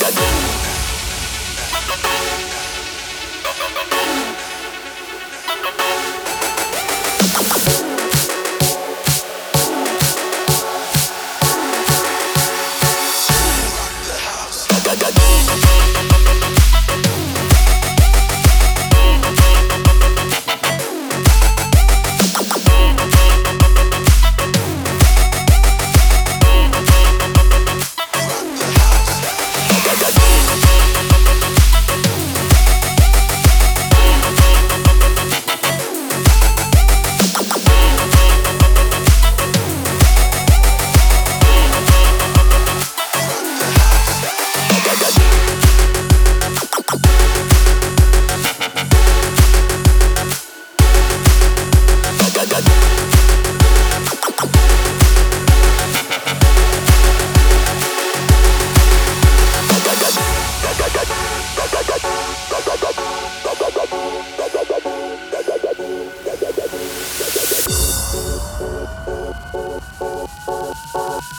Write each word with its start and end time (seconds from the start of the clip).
da 0.00 0.10
da 0.10 0.10
da 0.10 0.43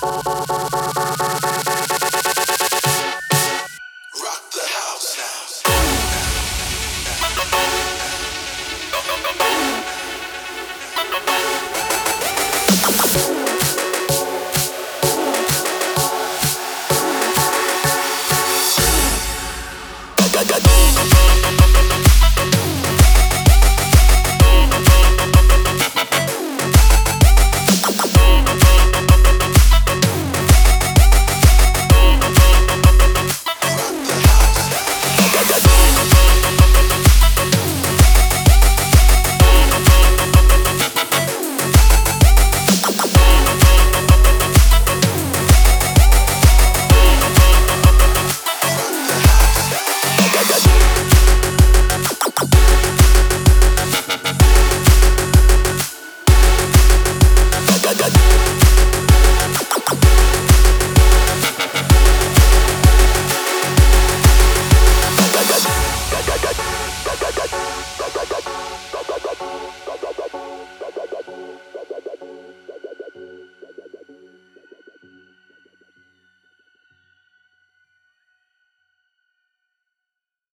Boom. 0.01 0.45